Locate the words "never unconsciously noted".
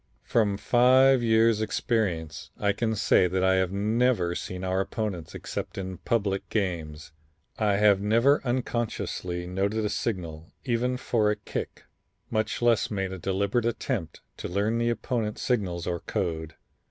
8.01-9.85